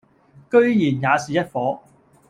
[0.49, 1.79] 居然也是一夥；